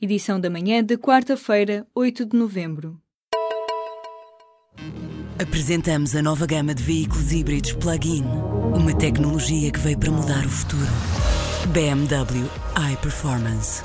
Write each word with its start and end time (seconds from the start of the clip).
edição 0.00 0.40
da 0.40 0.48
manhã 0.48 0.82
de 0.82 0.96
quarta-feira, 0.96 1.86
8 1.94 2.26
de 2.26 2.36
novembro. 2.36 3.00
Apresentamos 5.40 6.14
a 6.14 6.22
nova 6.22 6.46
gama 6.46 6.74
de 6.74 6.82
veículos 6.82 7.32
híbridos 7.32 7.72
plug-in. 7.72 8.24
Uma 8.74 8.96
tecnologia 8.96 9.70
que 9.70 9.78
veio 9.78 9.98
para 9.98 10.10
mudar 10.10 10.44
o 10.44 10.48
futuro. 10.48 10.90
BMW 11.72 12.48
iPerformance. 12.92 13.82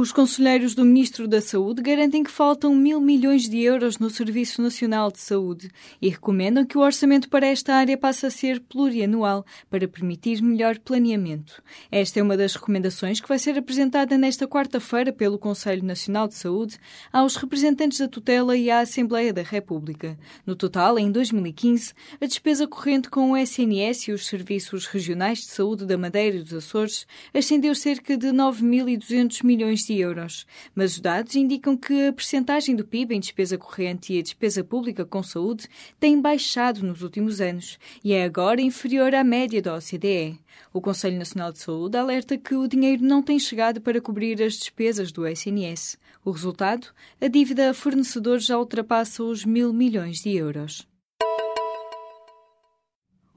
Os 0.00 0.12
conselheiros 0.12 0.74
do 0.74 0.82
Ministro 0.82 1.28
da 1.28 1.42
Saúde 1.42 1.82
garantem 1.82 2.24
que 2.24 2.30
faltam 2.30 2.74
mil 2.74 3.02
milhões 3.02 3.46
de 3.46 3.60
euros 3.60 3.98
no 3.98 4.08
Serviço 4.08 4.62
Nacional 4.62 5.12
de 5.12 5.20
Saúde 5.20 5.70
e 6.00 6.08
recomendam 6.08 6.64
que 6.64 6.78
o 6.78 6.80
orçamento 6.80 7.28
para 7.28 7.46
esta 7.46 7.74
área 7.74 7.98
passe 7.98 8.24
a 8.24 8.30
ser 8.30 8.60
plurianual 8.60 9.44
para 9.68 9.86
permitir 9.86 10.40
melhor 10.40 10.78
planeamento. 10.78 11.62
Esta 11.92 12.18
é 12.18 12.22
uma 12.22 12.34
das 12.34 12.54
recomendações 12.54 13.20
que 13.20 13.28
vai 13.28 13.38
ser 13.38 13.58
apresentada 13.58 14.16
nesta 14.16 14.48
quarta-feira 14.48 15.12
pelo 15.12 15.38
Conselho 15.38 15.84
Nacional 15.84 16.26
de 16.26 16.34
Saúde 16.34 16.78
aos 17.12 17.36
representantes 17.36 17.98
da 17.98 18.08
tutela 18.08 18.56
e 18.56 18.70
à 18.70 18.80
Assembleia 18.80 19.34
da 19.34 19.42
República. 19.42 20.18
No 20.46 20.56
total, 20.56 20.98
em 20.98 21.12
2015, 21.12 21.92
a 22.18 22.24
despesa 22.24 22.66
corrente 22.66 23.10
com 23.10 23.32
o 23.32 23.36
SNS 23.36 24.08
e 24.08 24.12
os 24.12 24.26
Serviços 24.26 24.86
Regionais 24.86 25.40
de 25.40 25.50
Saúde 25.50 25.84
da 25.84 25.98
Madeira 25.98 26.38
e 26.38 26.42
dos 26.42 26.54
Açores 26.54 27.06
ascendeu 27.34 27.74
cerca 27.74 28.16
de 28.16 28.28
9.200 28.28 29.44
milhões 29.44 29.80
de 29.80 29.89
euros, 29.98 30.46
mas 30.74 30.92
os 30.92 31.00
dados 31.00 31.36
indicam 31.36 31.76
que 31.76 32.08
a 32.08 32.12
percentagem 32.12 32.76
do 32.76 32.84
PIB 32.84 33.14
em 33.14 33.20
despesa 33.20 33.58
corrente 33.58 34.12
e 34.12 34.18
a 34.18 34.22
despesa 34.22 34.62
pública 34.62 35.04
com 35.04 35.22
saúde 35.22 35.68
tem 35.98 36.20
baixado 36.20 36.82
nos 36.82 37.02
últimos 37.02 37.40
anos 37.40 37.78
e 38.02 38.12
é 38.12 38.24
agora 38.24 38.60
inferior 38.60 39.14
à 39.14 39.24
média 39.24 39.60
da 39.60 39.74
OCDE. 39.74 40.38
O 40.72 40.80
Conselho 40.80 41.18
Nacional 41.18 41.52
de 41.52 41.58
Saúde 41.58 41.96
alerta 41.96 42.38
que 42.38 42.54
o 42.54 42.68
dinheiro 42.68 43.04
não 43.04 43.22
tem 43.22 43.38
chegado 43.38 43.80
para 43.80 44.00
cobrir 44.00 44.42
as 44.42 44.54
despesas 44.54 45.10
do 45.10 45.26
SNS. 45.26 45.98
O 46.24 46.30
resultado? 46.30 46.88
A 47.20 47.28
dívida 47.28 47.70
a 47.70 47.74
fornecedores 47.74 48.44
já 48.44 48.58
ultrapassa 48.58 49.22
os 49.22 49.44
mil 49.44 49.72
milhões 49.72 50.18
de 50.18 50.36
euros. 50.36 50.88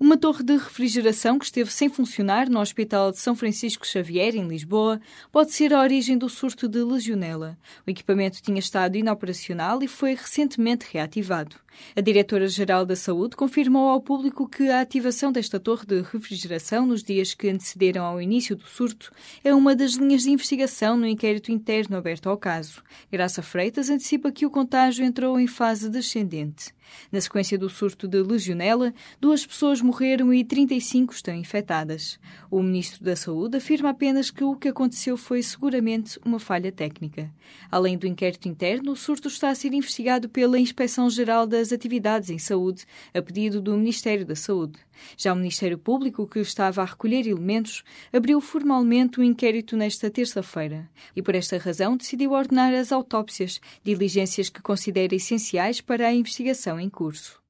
Uma 0.03 0.17
torre 0.17 0.43
de 0.43 0.57
refrigeração 0.57 1.39
que 1.39 1.45
esteve 1.45 1.71
sem 1.71 1.87
funcionar 1.87 2.49
no 2.49 2.59
Hospital 2.59 3.09
de 3.09 3.19
São 3.19 3.33
Francisco 3.37 3.87
Xavier, 3.87 4.35
em 4.35 4.45
Lisboa, 4.45 4.99
pode 5.31 5.53
ser 5.53 5.73
a 5.73 5.79
origem 5.79 6.17
do 6.17 6.27
surto 6.27 6.67
de 6.67 6.83
legionela. 6.83 7.57
O 7.87 7.89
equipamento 7.89 8.41
tinha 8.41 8.59
estado 8.59 8.97
inoperacional 8.97 9.81
e 9.81 9.87
foi 9.87 10.13
recentemente 10.13 10.85
reativado. 10.91 11.55
A 11.95 12.01
diretora-geral 12.01 12.85
da 12.85 12.97
Saúde 12.97 13.37
confirmou 13.37 13.87
ao 13.87 14.01
público 14.01 14.45
que 14.45 14.69
a 14.69 14.81
ativação 14.81 15.31
desta 15.31 15.57
torre 15.57 15.85
de 15.85 16.01
refrigeração 16.01 16.85
nos 16.85 17.01
dias 17.01 17.33
que 17.33 17.47
antecederam 17.47 18.03
ao 18.03 18.21
início 18.21 18.57
do 18.57 18.67
surto 18.67 19.09
é 19.41 19.55
uma 19.55 19.73
das 19.73 19.93
linhas 19.93 20.23
de 20.23 20.31
investigação 20.31 20.97
no 20.97 21.07
inquérito 21.07 21.49
interno 21.49 21.95
aberto 21.95 22.27
ao 22.27 22.37
caso. 22.37 22.83
Graça 23.09 23.41
Freitas 23.41 23.89
antecipa 23.89 24.33
que 24.33 24.45
o 24.45 24.51
contágio 24.51 25.05
entrou 25.05 25.39
em 25.39 25.47
fase 25.47 25.89
descendente. 25.89 26.73
Na 27.11 27.21
sequência 27.21 27.57
do 27.57 27.69
surto 27.69 28.07
de 28.07 28.21
legionela, 28.21 28.93
duas 29.19 29.45
pessoas 29.45 29.81
morreram 29.81 30.33
e 30.33 30.43
35 30.43 31.13
estão 31.13 31.35
infectadas. 31.35 32.19
O 32.49 32.61
ministro 32.61 33.03
da 33.03 33.15
Saúde 33.15 33.57
afirma 33.57 33.89
apenas 33.89 34.31
que 34.31 34.43
o 34.43 34.55
que 34.55 34.67
aconteceu 34.67 35.17
foi 35.17 35.41
seguramente 35.41 36.19
uma 36.25 36.39
falha 36.39 36.71
técnica. 36.71 37.31
Além 37.69 37.97
do 37.97 38.07
inquérito 38.07 38.47
interno, 38.47 38.91
o 38.91 38.95
surto 38.95 39.27
está 39.27 39.49
a 39.49 39.55
ser 39.55 39.73
investigado 39.73 40.29
pela 40.29 40.59
Inspeção-Geral 40.59 41.45
das 41.45 41.71
Atividades 41.71 42.29
em 42.29 42.37
Saúde, 42.37 42.85
a 43.13 43.21
pedido 43.21 43.61
do 43.61 43.77
Ministério 43.77 44.25
da 44.25 44.35
Saúde. 44.35 44.79
Já 45.17 45.33
o 45.33 45.35
Ministério 45.35 45.77
Público, 45.77 46.27
que 46.27 46.39
estava 46.39 46.81
a 46.81 46.85
recolher 46.85 47.27
elementos, 47.27 47.83
abriu 48.11 48.39
formalmente 48.39 49.19
o 49.19 49.23
inquérito 49.23 49.75
nesta 49.75 50.09
terça-feira 50.09 50.89
e, 51.15 51.21
por 51.21 51.35
esta 51.35 51.57
razão, 51.57 51.97
decidiu 51.97 52.31
ordenar 52.31 52.73
as 52.73 52.91
autópsias, 52.91 53.59
diligências 53.83 54.49
que 54.49 54.61
considera 54.61 55.15
essenciais 55.15 55.81
para 55.81 56.07
a 56.07 56.13
investigação 56.13 56.72
em 56.79 56.89
curso. 56.89 57.42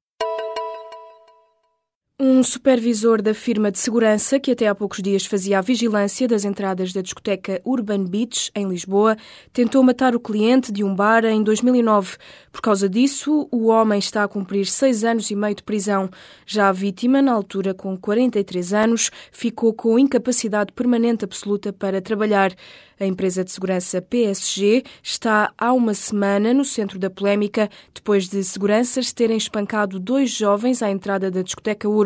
Um 2.19 2.44
supervisor 2.44 3.24
da 3.24 3.34
firma 3.34 3.72
de 3.72 3.79
segurança, 3.79 4.40
que 4.40 4.51
até 4.51 4.68
há 4.68 4.75
poucos 4.75 5.01
dias 5.01 5.25
fazia 5.25 5.57
a 5.57 5.62
vigilância 5.63 6.28
das 6.28 6.46
entradas 6.46 6.94
da 6.94 7.01
discoteca 7.01 7.59
Urban 7.66 8.06
Beach, 8.06 8.51
em 8.53 8.69
Lisboa, 8.69 9.18
tentou 9.51 9.81
matar 9.81 10.16
o 10.16 10.19
cliente 10.19 10.72
de 10.72 10.84
um 10.84 10.94
bar 10.94 11.25
em 11.25 11.41
2009. 11.41 12.18
Por 12.51 12.62
causa 12.62 12.88
disso, 12.88 13.47
o 13.51 13.66
homem 13.66 13.97
está 13.97 14.24
a 14.24 14.28
cumprir 14.28 14.68
seis 14.68 15.03
anos 15.03 15.31
e 15.31 15.35
meio 15.35 15.56
de 15.56 15.63
prisão. 15.63 16.07
Já 16.46 16.69
a 16.69 16.72
vítima, 16.72 17.19
na 17.19 17.34
altura 17.34 17.74
com 17.74 17.97
43 17.97 18.74
anos, 18.74 19.09
ficou 19.31 19.74
com 19.74 19.97
incapacidade 19.97 20.72
permanente 20.72 21.25
absoluta 21.25 21.74
para 21.74 22.00
trabalhar. 22.00 22.53
A 23.00 23.06
empresa 23.07 23.44
de 23.44 23.51
segurança 23.51 24.01
PSG 24.01 24.84
está 25.01 25.51
há 25.57 25.74
uma 25.74 25.95
semana 25.95 26.53
no 26.53 26.63
centro 26.63 27.00
da 27.00 27.09
polémica 27.09 27.69
depois 27.91 28.30
de 28.30 28.44
seguranças 28.44 29.12
terem 29.12 29.35
espancado 29.35 30.00
dois 30.00 30.30
jovens 30.30 30.81
à 30.84 30.91
entrada 30.91 31.31
da 31.31 31.41
discoteca 31.41 31.90
Urban. 31.90 32.03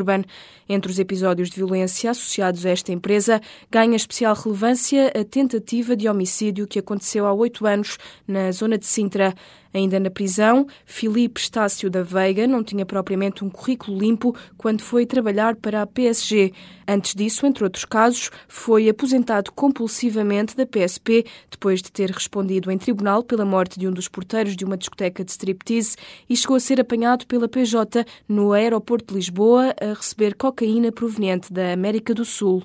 Entre 0.70 0.92
os 0.92 1.00
episódios 1.00 1.50
de 1.50 1.56
violência 1.56 2.12
associados 2.12 2.66
a 2.66 2.70
esta 2.70 2.92
empresa, 2.92 3.42
ganha 3.72 3.96
especial 3.96 4.36
relevância 4.36 5.08
a 5.16 5.24
tentativa 5.24 5.96
de 5.96 6.10
homicídio 6.10 6.68
que 6.68 6.80
aconteceu 6.80 7.26
há 7.26 7.34
oito 7.34 7.66
anos 7.66 7.98
na 8.28 8.52
zona 8.52 8.78
de 8.78 8.86
Sintra. 8.86 9.34
Ainda 9.78 10.00
na 10.00 10.10
prisão, 10.10 10.66
Filipe 10.88 11.40
Estácio 11.40 11.88
da 11.88 12.02
Veiga 12.02 12.48
não 12.48 12.64
tinha 12.64 12.84
propriamente 12.84 13.46
um 13.46 13.50
currículo 13.50 14.00
limpo 14.00 14.36
quando 14.58 14.82
foi 14.82 15.06
trabalhar 15.06 15.56
para 15.56 15.84
a 15.84 15.86
PSG. 15.86 16.52
Antes 16.88 17.14
disso, 17.14 17.46
entre 17.46 17.64
outros 17.64 17.86
casos, 17.86 18.32
foi 18.48 18.90
aposentado 18.90 19.52
compulsivamente 19.52 20.58
da 20.58 20.66
PSP 20.66 21.26
depois 21.52 21.84
de 21.84 21.92
ter 21.92 22.10
respondido 22.10 22.72
em 22.72 22.78
tribunal 22.80 23.24
pela 23.24 23.46
morte 23.46 23.80
de 23.80 23.88
um 23.88 23.92
dos 23.92 24.08
porteiros 24.08 24.56
de 24.56 24.66
uma 24.66 24.78
discoteca 24.78 25.24
de 25.24 25.30
striptease 25.30 25.96
e 26.28 26.36
chegou 26.36 26.58
a 26.58 26.60
ser 26.60 26.82
apanhado 26.82 27.28
pela 27.28 27.48
PJ 27.48 28.04
no 28.28 28.54
aeroporto 28.54 29.14
de 29.14 29.20
Lisboa 29.20 29.76
a 29.80 29.94
receber 29.94 30.34
cocaína 30.34 30.92
proveniente 30.92 31.54
da 31.54 31.72
América 31.72 32.16
do 32.16 32.26
Sul. 32.26 32.64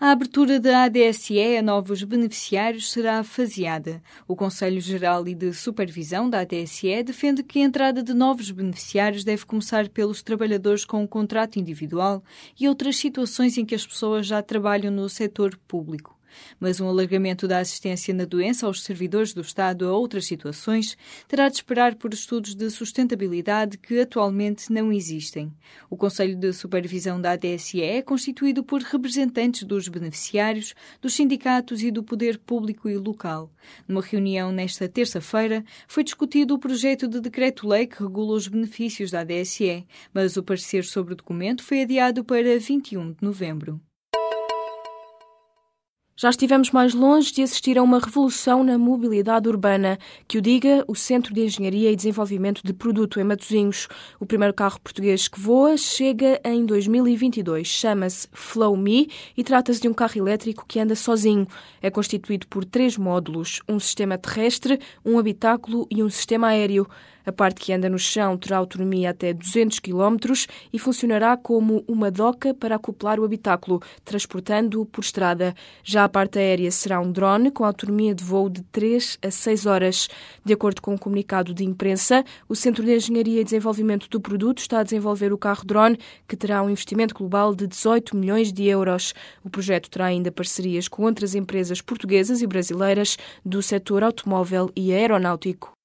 A 0.00 0.12
abertura 0.12 0.60
da 0.60 0.84
ADSE 0.84 1.56
a 1.56 1.60
novos 1.60 2.04
beneficiários 2.04 2.92
será 2.92 3.24
faseada. 3.24 4.00
O 4.28 4.36
Conselho 4.36 4.80
Geral 4.80 5.26
e 5.26 5.34
de 5.34 5.52
Supervisão 5.52 6.30
da 6.30 6.38
ADSE 6.42 7.02
defende 7.02 7.42
que 7.42 7.58
a 7.58 7.64
entrada 7.64 8.00
de 8.00 8.14
novos 8.14 8.52
beneficiários 8.52 9.24
deve 9.24 9.44
começar 9.44 9.88
pelos 9.88 10.22
trabalhadores 10.22 10.84
com 10.84 11.02
um 11.02 11.06
contrato 11.06 11.58
individual 11.58 12.22
e 12.60 12.68
outras 12.68 12.96
situações 12.96 13.58
em 13.58 13.64
que 13.64 13.74
as 13.74 13.84
pessoas 13.84 14.24
já 14.24 14.40
trabalham 14.40 14.92
no 14.92 15.08
setor 15.08 15.58
público 15.66 16.17
mas 16.60 16.80
um 16.80 16.88
alargamento 16.88 17.46
da 17.48 17.58
assistência 17.58 18.12
na 18.14 18.24
doença 18.24 18.66
aos 18.66 18.82
servidores 18.82 19.32
do 19.32 19.40
Estado 19.40 19.86
a 19.86 19.92
outras 19.92 20.26
situações 20.26 20.96
terá 21.26 21.48
de 21.48 21.56
esperar 21.56 21.94
por 21.94 22.12
estudos 22.12 22.54
de 22.54 22.70
sustentabilidade 22.70 23.78
que 23.78 24.00
atualmente 24.00 24.72
não 24.72 24.92
existem. 24.92 25.52
O 25.90 25.96
Conselho 25.96 26.36
de 26.36 26.52
Supervisão 26.52 27.20
da 27.20 27.32
ADSE 27.32 27.82
é 27.82 28.02
constituído 28.02 28.62
por 28.62 28.80
representantes 28.82 29.62
dos 29.64 29.88
beneficiários, 29.88 30.74
dos 31.00 31.14
sindicatos 31.14 31.82
e 31.82 31.90
do 31.90 32.02
poder 32.02 32.38
público 32.38 32.88
e 32.88 32.96
local. 32.96 33.52
Numa 33.86 34.02
reunião 34.02 34.52
nesta 34.52 34.88
terça-feira, 34.88 35.64
foi 35.86 36.04
discutido 36.04 36.54
o 36.54 36.58
projeto 36.58 37.08
de 37.08 37.20
decreto-lei 37.20 37.86
que 37.86 38.02
regula 38.02 38.36
os 38.36 38.48
benefícios 38.48 39.10
da 39.10 39.20
ADSE, 39.20 39.86
mas 40.12 40.36
o 40.36 40.42
parecer 40.42 40.84
sobre 40.84 41.12
o 41.12 41.16
documento 41.16 41.62
foi 41.62 41.82
adiado 41.82 42.24
para 42.24 42.58
21 42.58 43.12
de 43.12 43.18
novembro. 43.22 43.80
Já 46.20 46.30
estivemos 46.30 46.72
mais 46.72 46.94
longe 46.94 47.32
de 47.32 47.44
assistir 47.44 47.78
a 47.78 47.82
uma 47.84 48.00
revolução 48.00 48.64
na 48.64 48.76
mobilidade 48.76 49.48
urbana. 49.48 49.96
Que 50.26 50.36
o 50.36 50.42
diga 50.42 50.84
o 50.88 50.96
Centro 50.96 51.32
de 51.32 51.42
Engenharia 51.42 51.92
e 51.92 51.94
Desenvolvimento 51.94 52.60
de 52.64 52.72
Produto 52.72 53.20
em 53.20 53.22
Matosinhos. 53.22 53.86
O 54.18 54.26
primeiro 54.26 54.52
carro 54.52 54.80
português 54.80 55.28
que 55.28 55.38
voa 55.38 55.76
chega 55.76 56.40
em 56.44 56.66
2022. 56.66 57.68
Chama-se 57.68 58.26
Flow 58.32 58.76
Me 58.76 59.08
e 59.36 59.44
trata-se 59.44 59.80
de 59.80 59.88
um 59.88 59.94
carro 59.94 60.18
elétrico 60.18 60.64
que 60.66 60.80
anda 60.80 60.96
sozinho. 60.96 61.46
É 61.80 61.88
constituído 61.88 62.48
por 62.48 62.64
três 62.64 62.98
módulos: 62.98 63.62
um 63.68 63.78
sistema 63.78 64.18
terrestre, 64.18 64.80
um 65.04 65.20
habitáculo 65.20 65.86
e 65.88 66.02
um 66.02 66.10
sistema 66.10 66.48
aéreo. 66.48 66.88
A 67.28 67.32
parte 67.32 67.60
que 67.60 67.74
anda 67.74 67.90
no 67.90 67.98
chão 67.98 68.38
terá 68.38 68.56
autonomia 68.56 69.10
até 69.10 69.34
200 69.34 69.80
km 69.80 70.16
e 70.72 70.78
funcionará 70.78 71.36
como 71.36 71.84
uma 71.86 72.10
doca 72.10 72.54
para 72.54 72.76
acoplar 72.76 73.20
o 73.20 73.24
habitáculo, 73.24 73.82
transportando-o 74.02 74.86
por 74.86 75.04
estrada. 75.04 75.54
Já 75.84 76.04
a 76.04 76.08
parte 76.08 76.38
aérea 76.38 76.70
será 76.70 76.98
um 76.98 77.12
drone 77.12 77.50
com 77.50 77.66
autonomia 77.66 78.14
de 78.14 78.24
voo 78.24 78.48
de 78.48 78.62
3 78.62 79.18
a 79.20 79.30
6 79.30 79.66
horas. 79.66 80.08
De 80.42 80.54
acordo 80.54 80.80
com 80.80 80.94
um 80.94 80.96
comunicado 80.96 81.52
de 81.52 81.66
imprensa, 81.66 82.24
o 82.48 82.56
Centro 82.56 82.82
de 82.82 82.96
Engenharia 82.96 83.42
e 83.42 83.44
Desenvolvimento 83.44 84.08
do 84.08 84.22
Produto 84.22 84.60
está 84.60 84.80
a 84.80 84.82
desenvolver 84.82 85.30
o 85.30 85.36
carro 85.36 85.66
drone, 85.66 85.98
que 86.26 86.34
terá 86.34 86.62
um 86.62 86.70
investimento 86.70 87.14
global 87.14 87.54
de 87.54 87.66
18 87.66 88.16
milhões 88.16 88.50
de 88.50 88.64
euros. 88.68 89.12
O 89.44 89.50
projeto 89.50 89.90
terá 89.90 90.06
ainda 90.06 90.32
parcerias 90.32 90.88
com 90.88 91.02
outras 91.02 91.34
empresas 91.34 91.82
portuguesas 91.82 92.40
e 92.40 92.46
brasileiras 92.46 93.18
do 93.44 93.60
setor 93.62 94.02
automóvel 94.02 94.70
e 94.74 94.94
aeronáutico. 94.94 95.77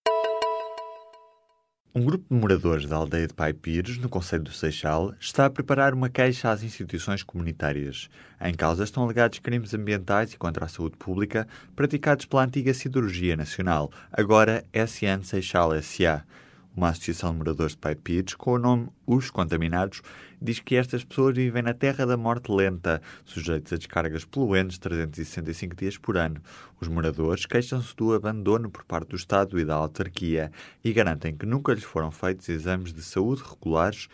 Um 1.96 2.04
grupo 2.04 2.26
de 2.28 2.42
moradores 2.42 2.88
da 2.88 2.96
aldeia 2.96 3.28
de 3.28 3.36
Pai 3.36 3.54
Pires, 3.54 4.00
no 4.00 4.10
Conselho 4.10 4.42
do 4.42 4.52
Seixal, 4.52 5.14
está 5.20 5.46
a 5.46 5.50
preparar 5.52 5.94
uma 5.94 6.10
queixa 6.10 6.50
às 6.50 6.64
instituições 6.64 7.22
comunitárias. 7.22 8.10
Em 8.42 8.52
causa 8.56 8.84
estão 8.84 9.04
alegados 9.04 9.38
crimes 9.38 9.76
ambientais 9.76 10.34
e 10.34 10.38
contra 10.40 10.66
a 10.66 10.68
saúde 10.68 10.98
pública 10.98 11.48
praticados 11.76 12.26
pela 12.26 12.46
antiga 12.46 12.74
Siderurgia 12.74 13.38
Nacional, 13.38 13.92
agora 14.12 14.66
SN 14.74 15.24
Seixal 15.24 15.80
SA. 15.84 16.26
Uma 16.76 16.90
associação 16.90 17.32
de 17.32 17.38
moradores 17.38 17.74
de 17.74 17.78
Pai 17.78 17.96
com 18.36 18.54
o 18.54 18.58
nome 18.58 18.90
Os 19.06 19.30
Contaminados, 19.30 20.02
diz 20.42 20.60
que 20.60 20.76
estas 20.76 21.04
pessoas 21.04 21.36
vivem 21.36 21.62
na 21.62 21.74
terra 21.74 22.04
da 22.04 22.18
morte 22.18 22.52
lenta, 22.52 23.00
sujeitos 23.24 23.72
a 23.74 23.78
descargas 23.78 24.26
poluentes 24.26 24.80
365 24.80 25.76
dias 25.76 26.00
por 26.00 26.18
ano. 26.18 26.42
Os 26.82 26.88
moradores 26.88 27.46
queixam-se 27.46 27.96
do 27.96 28.16
abandono 28.16 28.72
por 28.72 28.84
parte 28.86 29.10
do 29.10 29.16
Estado 29.16 29.60
e 29.60 29.64
da 29.64 29.76
autarquia 29.76 30.52
e 30.84 30.92
garantem 30.92 31.38
que 31.38 31.46
nunca 31.46 31.76
lhes 31.76 31.84
foram 31.84 32.10
feitos 32.10 32.50
exames 32.50 32.92
de 32.92 33.04
saúde 33.04 33.44
regulares 33.44 34.08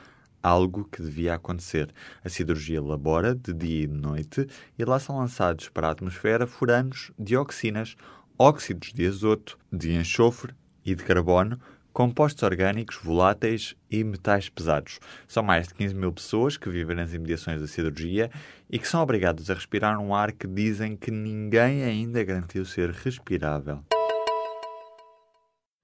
algo 0.43 0.83
que 0.83 1.01
devia 1.01 1.35
acontecer. 1.35 1.89
A 2.25 2.27
siderurgia 2.27 2.81
labora 2.81 3.33
de 3.35 3.53
dia 3.53 3.83
e 3.83 3.87
de 3.87 3.93
noite 3.93 4.45
e 4.77 4.83
lá 4.83 4.99
são 4.99 5.17
lançados 5.17 5.69
para 5.69 5.87
a 5.87 5.91
atmosfera 5.91 6.45
furanos, 6.45 7.09
dioxinas, 7.17 7.95
óxidos 8.37 8.91
de 8.91 9.07
azoto, 9.07 9.57
de 9.71 9.93
enxofre 9.93 10.53
e 10.85 10.93
de 10.93 11.03
carbono 11.05 11.57
compostos 11.93 12.43
orgânicos, 12.43 12.97
voláteis 13.03 13.75
e 13.89 14.03
metais 14.03 14.49
pesados. 14.49 14.99
São 15.27 15.43
mais 15.43 15.67
de 15.67 15.73
15 15.73 15.95
mil 15.95 16.11
pessoas 16.11 16.57
que 16.57 16.69
vivem 16.69 16.95
nas 16.95 17.13
imediações 17.13 17.61
da 17.61 17.67
cirurgia 17.67 18.29
e 18.69 18.79
que 18.79 18.87
são 18.87 19.01
obrigados 19.01 19.49
a 19.49 19.53
respirar 19.53 19.99
um 19.99 20.13
ar 20.13 20.31
que 20.31 20.47
dizem 20.47 20.95
que 20.95 21.11
ninguém 21.11 21.83
ainda 21.83 22.23
garantiu 22.23 22.65
ser 22.65 22.91
respirável. 22.91 23.83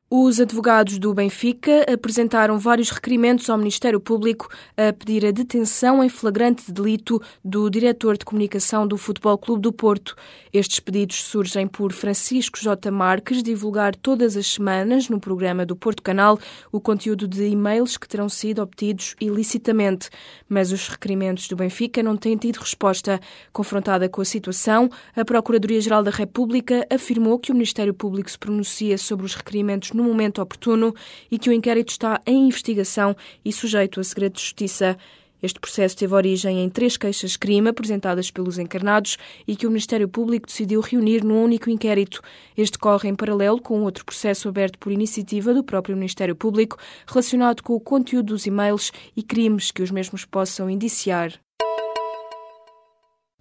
Os 0.08 0.40
advogados 0.40 1.00
do 1.00 1.16
Benfica 1.16 1.84
apresentaram 1.92 2.60
vários 2.60 2.92
requerimentos 2.92 3.50
ao 3.50 3.58
Ministério 3.58 4.00
Público 4.00 4.48
a 4.78 4.94
pedir 4.94 5.26
a 5.26 5.32
detenção 5.32 6.04
em 6.04 6.10
flagrante 6.10 6.72
delito 6.72 7.20
do 7.44 7.68
diretor 7.72 8.16
de 8.16 8.24
comunicação 8.24 8.88
do 8.88 8.98
Futebol 8.98 9.36
Clube 9.36 9.64
do 9.64 9.74
Porto. 9.74 10.16
Estes 10.54 10.80
pedidos 10.80 11.24
surgem 11.24 11.68
por 11.68 11.92
Francisco 11.92 12.60
J. 12.60 12.92
Marques 12.92 13.42
divulgar 13.42 13.96
todas 13.96 14.38
as 14.38 14.46
semanas 14.46 15.10
no 15.10 15.20
programa 15.20 15.66
do 15.66 15.76
Porto 15.76 16.04
Canal 16.04 16.38
o 16.72 16.80
conteúdo 16.80 17.28
de 17.28 17.44
e-mails 17.48 17.98
que 17.98 18.08
terão 18.08 18.30
sido 18.30 18.62
obtidos 18.62 19.16
ilicitamente. 19.20 20.12
Mas 20.48 20.72
os 20.72 20.88
requerimentos 20.88 21.48
do 21.48 21.56
Benfica 21.56 22.04
não 22.04 22.16
têm 22.16 22.38
tido 22.38 22.58
resposta. 22.58 23.20
Confrontada 23.52 24.08
com 24.08 24.22
a 24.22 24.26
situação, 24.26 24.88
a 25.16 25.26
Procuradoria-Geral 25.26 26.04
da 26.04 26.12
República 26.12 26.86
afirmou 26.94 27.40
que 27.40 27.50
o 27.50 27.56
Ministério 27.56 27.94
Público 27.94 28.30
se 28.30 28.38
pronuncia 28.38 29.00
sobre 29.00 29.26
os 29.26 29.34
requerimentos 29.34 29.95
no 29.96 30.04
momento 30.04 30.42
oportuno 30.42 30.94
e 31.32 31.40
que 31.40 31.50
o 31.50 31.54
inquérito 31.54 31.90
está 31.90 32.22
em 32.26 32.48
investigação 32.48 33.16
e 33.44 33.52
sujeito 33.52 34.00
a 34.00 34.04
segredo 34.04 34.34
de 34.34 34.42
justiça. 34.42 34.98
Este 35.42 35.60
processo 35.60 35.96
teve 35.96 36.14
origem 36.14 36.64
em 36.64 36.70
três 36.70 36.98
queixas-crime 36.98 37.70
apresentadas 37.70 38.32
pelos 38.32 38.58
encarnados 38.58 39.18
e 39.48 39.56
que 39.56 39.68
o 39.68 39.70
Ministério 39.70 40.08
Público 40.08 40.48
decidiu 40.48 40.82
reunir 40.82 41.24
num 41.24 41.44
único 41.44 41.70
inquérito. 41.70 42.22
Este 42.58 42.80
corre 42.80 43.10
em 43.10 43.16
paralelo 43.16 43.62
com 43.62 43.84
outro 43.84 44.04
processo 44.04 44.50
aberto 44.50 44.80
por 44.80 44.92
iniciativa 44.92 45.54
do 45.54 45.64
próprio 45.64 45.96
Ministério 45.96 46.36
Público 46.36 46.78
relacionado 47.06 47.62
com 47.62 47.74
o 47.74 47.80
conteúdo 47.80 48.34
dos 48.34 48.48
e-mails 48.48 48.92
e 49.16 49.22
crimes 49.22 49.70
que 49.72 49.84
os 49.84 49.92
mesmos 49.92 50.26
possam 50.26 50.70
indiciar. 50.70 51.45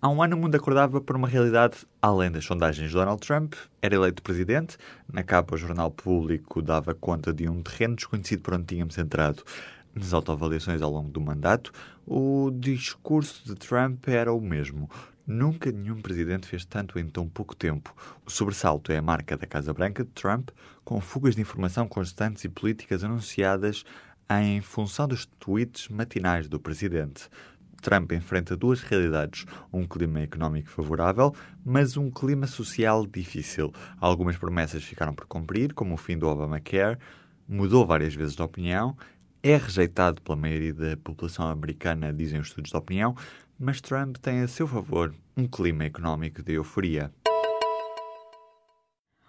Há 0.04 0.08
um 0.10 0.22
ano 0.22 0.36
o 0.36 0.38
mundo 0.38 0.54
acordava 0.54 1.00
por 1.00 1.16
uma 1.16 1.26
realidade 1.26 1.78
além 2.02 2.30
das 2.30 2.44
sondagens. 2.44 2.92
Donald 2.92 3.26
Trump 3.26 3.54
era 3.80 3.94
eleito 3.94 4.22
presidente. 4.22 4.76
Na 5.10 5.22
capa, 5.22 5.54
o 5.54 5.56
jornal 5.56 5.90
público 5.90 6.60
dava 6.60 6.94
conta 6.94 7.32
de 7.32 7.48
um 7.48 7.62
terreno 7.62 7.96
desconhecido 7.96 8.42
por 8.42 8.52
onde 8.52 8.66
tínhamos 8.66 8.98
entrado. 8.98 9.42
Nas 9.94 10.12
autoavaliações 10.12 10.82
ao 10.82 10.90
longo 10.90 11.08
do 11.08 11.22
mandato, 11.22 11.72
o 12.06 12.50
discurso 12.52 13.46
de 13.46 13.54
Trump 13.54 14.06
era 14.06 14.30
o 14.30 14.42
mesmo. 14.42 14.90
Nunca 15.26 15.72
nenhum 15.72 16.02
presidente 16.02 16.46
fez 16.46 16.66
tanto 16.66 16.98
em 16.98 17.08
tão 17.08 17.26
pouco 17.26 17.56
tempo. 17.56 17.96
O 18.26 18.30
sobressalto 18.30 18.92
é 18.92 18.98
a 18.98 19.02
marca 19.02 19.38
da 19.38 19.46
Casa 19.46 19.72
Branca 19.72 20.04
de 20.04 20.10
Trump, 20.10 20.50
com 20.84 21.00
fugas 21.00 21.34
de 21.34 21.40
informação 21.40 21.88
constantes 21.88 22.44
e 22.44 22.50
políticas 22.50 23.02
anunciadas 23.02 23.86
em 24.30 24.60
função 24.60 25.06
dos 25.08 25.26
tweets 25.38 25.88
matinais 25.88 26.48
do 26.48 26.58
presidente. 26.60 27.28
Trump 27.84 28.12
enfrenta 28.12 28.56
duas 28.56 28.80
realidades: 28.80 29.44
um 29.70 29.86
clima 29.86 30.20
económico 30.20 30.70
favorável, 30.70 31.34
mas 31.62 31.98
um 31.98 32.10
clima 32.10 32.46
social 32.46 33.06
difícil. 33.06 33.72
Algumas 34.00 34.38
promessas 34.38 34.82
ficaram 34.82 35.14
por 35.14 35.26
cumprir, 35.26 35.74
como 35.74 35.94
o 35.94 35.98
fim 35.98 36.16
do 36.16 36.26
Obamacare, 36.26 36.98
mudou 37.46 37.86
várias 37.86 38.14
vezes 38.14 38.34
de 38.34 38.42
opinião, 38.42 38.96
é 39.42 39.56
rejeitado 39.56 40.22
pela 40.22 40.34
maioria 40.34 40.72
da 40.72 40.96
população 40.96 41.46
americana, 41.46 42.10
dizem 42.10 42.40
os 42.40 42.48
estudos 42.48 42.70
de 42.70 42.76
opinião, 42.76 43.14
mas 43.60 43.82
Trump 43.82 44.16
tem 44.16 44.40
a 44.40 44.48
seu 44.48 44.66
favor 44.66 45.14
um 45.36 45.46
clima 45.46 45.84
económico 45.84 46.42
de 46.42 46.54
euforia. 46.54 47.12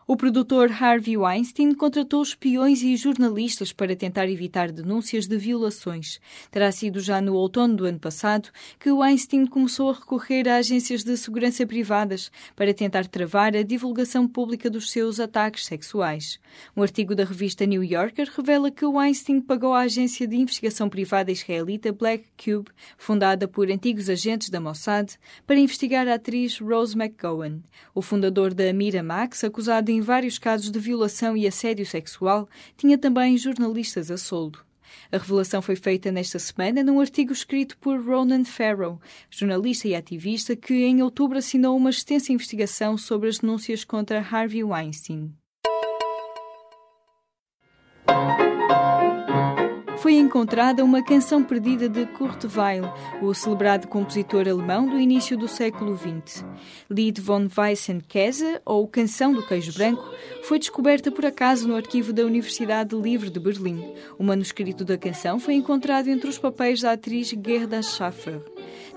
O 0.08 0.16
produtor 0.16 0.70
Harvey 0.72 1.18
Weinstein 1.18 1.74
contratou 1.74 2.22
espiões 2.22 2.84
e 2.84 2.96
jornalistas 2.96 3.74
para 3.74 3.96
tentar 3.96 4.30
evitar 4.30 4.72
denúncias 4.72 5.26
de 5.26 5.36
violações. 5.36 6.20
Terá 6.52 6.72
sido 6.72 7.00
já 7.00 7.20
no 7.20 7.34
outono 7.34 7.76
do 7.76 7.86
ano 7.86 7.98
passado 7.98 8.50
que 8.80 8.92
Weinstein 8.92 9.48
começou 9.48 9.90
a 9.90 9.94
recorrer 9.94 10.48
a 10.48 10.58
agências 10.58 11.04
de 11.04 11.18
segurança 11.18 11.66
privadas 11.66 12.32
para 12.56 12.72
tentar 12.72 13.08
travar 13.08 13.56
a 13.56 13.64
divulgação 13.64 14.28
pública 14.28 14.70
dos 14.70 14.92
seus 14.92 15.20
ataques 15.20 15.66
sexuais. 15.66 16.40
Um 16.78 16.84
artigo 16.84 17.16
da 17.16 17.26
revista 17.26 17.66
New 17.66 17.84
Yorker 17.84 18.30
revela 18.38 18.70
que 18.70 18.86
Weinstein 18.86 19.42
pagou 19.42 19.74
à 19.74 19.82
agência 19.82 20.28
de 20.28 20.36
investigação 20.36 20.88
privada 20.88 21.32
israelita 21.32 21.92
Black 21.92 22.26
Cube, 22.38 22.70
fundada 22.96 23.48
por 23.48 23.72
antigos 23.72 24.08
agentes 24.08 24.52
da 24.52 24.62
Mossad, 24.62 25.14
para 25.48 25.58
investigar 25.58 26.08
a 26.08 26.14
atriz 26.14 26.60
Rose 26.60 26.96
McGowan. 26.96 27.62
O 27.96 28.04
fundador 28.04 28.54
da 28.54 28.72
Miramax, 28.72 29.44
acusado 29.44 29.95
em 29.96 30.02
vários 30.02 30.38
casos 30.38 30.70
de 30.70 30.80
violação 30.80 31.38
e 31.38 31.48
assédio 31.48 31.86
sexual, 31.86 32.50
tinha 32.78 32.98
também 32.98 33.38
jornalistas 33.38 34.12
a 34.12 34.18
soldo. 34.18 34.60
A 35.12 35.18
revelação 35.18 35.62
foi 35.62 35.76
feita 35.76 36.12
nesta 36.12 36.38
semana 36.40 36.84
num 36.84 37.00
artigo 37.00 37.32
escrito 37.32 37.78
por 37.78 38.02
Ronan 38.04 38.44
Farrow, 38.44 39.00
jornalista 39.30 39.88
e 39.88 39.96
ativista 39.96 40.56
que 40.56 40.74
em 40.74 41.02
outubro 41.02 41.38
assinou 41.38 41.78
uma 41.78 41.90
extensa 41.90 42.34
investigação 42.34 42.98
sobre 42.98 43.30
as 43.30 43.40
denúncias 43.40 43.84
contra 43.84 44.20
Harvey 44.20 44.64
Weinstein. 44.64 45.34
Encontrada 50.26 50.84
uma 50.84 51.04
canção 51.04 51.44
perdida 51.44 51.88
de 51.88 52.06
Kurt 52.08 52.46
Weill, 52.46 52.92
o 53.22 53.34
celebrado 53.34 53.88
compositor 53.88 54.48
alemão 54.48 54.88
do 54.88 55.00
início 55.00 55.38
do 55.38 55.48
século 55.48 55.96
XX. 55.96 56.44
Lied 56.90 57.22
von 57.22 57.48
Weissen 57.56 58.02
Käse, 58.02 58.60
ou 58.66 58.88
Canção 58.88 59.32
do 59.34 59.46
Queijo 59.46 59.72
Branco, 59.74 60.04
foi 60.44 60.58
descoberta 60.58 61.12
por 61.12 61.26
acaso 61.26 61.68
no 61.68 61.76
arquivo 61.76 62.12
da 62.12 62.26
Universidade 62.26 62.96
Livre 62.96 63.30
de 63.30 63.40
Berlim. 63.40 63.94
O 64.18 64.24
manuscrito 64.24 64.84
da 64.84 64.98
canção 64.98 65.40
foi 65.40 65.54
encontrado 65.54 66.08
entre 66.08 66.28
os 66.28 66.40
papéis 66.40 66.82
da 66.82 66.94
atriz 66.94 67.30
Gerda 67.30 67.84
Schaffer 67.84 68.42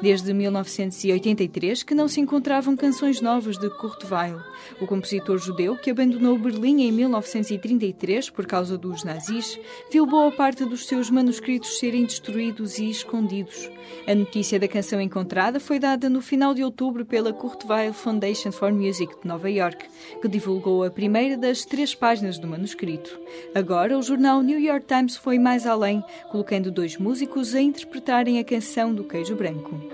desde 0.01 0.33
1983 0.33 1.83
que 1.83 1.95
não 1.95 2.09
se 2.09 2.21
encontravam 2.21 2.77
canções 2.77 3.21
novas 3.21 3.59
de 3.59 3.69
Kurt 3.71 4.05
Weill, 4.11 4.41
o 4.81 4.87
compositor 4.87 5.39
judeu 5.39 5.77
que 5.77 5.91
abandonou 5.91 6.39
Berlim 6.39 6.83
em 6.83 6.93
1933 6.93 8.31
por 8.31 8.47
causa 8.47 8.79
dos 8.79 9.05
nazis, 9.05 9.59
viu 9.91 10.07
boa 10.07 10.31
parte 10.31 10.65
dos 10.65 10.87
seus 10.87 11.11
manuscritos 11.11 11.79
serem 11.79 12.05
destruídos 12.05 12.79
e 12.79 12.91
escondidos. 12.91 13.71
A 14.07 14.15
notícia 14.15 14.59
da 14.59 14.69
canção 14.69 15.01
encontrada 15.01 15.59
foi 15.59 15.79
dada 15.79 16.09
no 16.09 16.21
final 16.21 16.55
de 16.55 16.63
outubro 16.63 17.05
pela 17.05 17.33
Kurt 17.33 17.65
Weill 17.65 17.93
Foundation 17.93 18.53
for 18.53 18.73
Music 18.73 19.15
de 19.21 19.27
Nova 19.27 19.51
York, 19.51 19.87
que 20.21 20.29
divulgou 20.29 20.85
a 20.85 20.91
primeira 20.91 21.37
das 21.37 21.65
três 21.65 21.95
páginas 21.95 22.39
do 22.39 22.47
manuscrito. 22.47 23.19
Agora, 23.55 23.99
o 23.99 24.03
jornal 24.03 24.43
New 24.43 24.59
York 24.59 24.87
Times 24.87 25.17
foi 25.17 25.39
mais 25.39 25.67
além, 25.67 26.03
colocando 26.31 26.71
dois 26.71 26.97
músicos 26.97 27.55
a 27.55 27.61
interpretarem 27.61 28.39
a 28.39 28.45
canção 28.45 28.95
do 28.95 29.05
queijo 29.05 29.35
branco. 29.35 29.88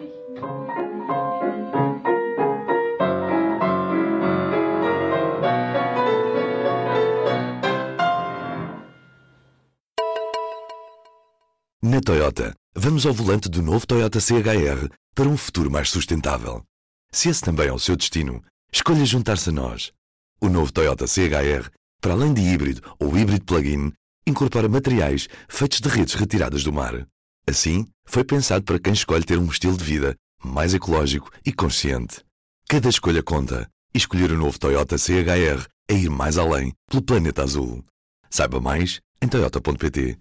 Toyota, 12.05 12.55
vamos 12.77 13.07
ao 13.07 13.15
volante 13.15 13.49
do 13.49 13.63
novo 13.63 13.87
Toyota 13.87 14.21
CHR 14.21 14.91
para 15.15 15.27
um 15.27 15.39
futuro 15.39 15.71
mais 15.71 15.89
sustentável. 15.89 16.63
Se 17.11 17.31
esse 17.31 17.41
também 17.41 17.69
é 17.69 17.73
o 17.73 17.79
seu 17.79 17.97
destino, 17.97 18.45
escolha 18.71 19.07
juntar-se 19.07 19.49
a 19.49 19.53
nós. 19.53 19.91
O 20.39 20.51
novo 20.51 20.71
Toyota 20.71 21.07
CHR, 21.07 21.71
para 22.03 22.13
além 22.13 22.35
de 22.35 22.43
híbrido 22.43 22.83
ou 22.99 23.17
híbrido 23.17 23.47
plug-in, 23.47 23.91
incorpora 24.27 24.69
materiais 24.69 25.29
feitos 25.49 25.81
de 25.81 25.89
redes 25.89 26.13
retiradas 26.13 26.63
do 26.63 26.75
mar. 26.75 27.07
Assim, 27.49 27.87
foi 28.05 28.23
pensado 28.23 28.65
para 28.65 28.79
quem 28.79 28.93
escolhe 28.93 29.25
ter 29.25 29.39
um 29.39 29.47
estilo 29.47 29.77
de 29.77 29.85
vida 29.85 30.15
mais 30.45 30.75
ecológico 30.75 31.31
e 31.45 31.53
consciente. 31.53 32.23
Cada 32.69 32.89
escolha 32.89 33.23
conta 33.23 33.69
e 33.95 33.99
escolher 33.99 34.31
o 34.33 34.39
novo 34.39 34.59
Toyota 34.59 34.99
CHR 34.99 35.67
é 35.89 35.95
ir 35.95 36.11
mais 36.11 36.39
além 36.39 36.73
pelo 36.89 37.03
planeta 37.03 37.43
azul. 37.43 37.85
Saiba 38.31 38.61
mais 38.61 39.01
em 39.23 39.29
toyota.pt 39.29 40.19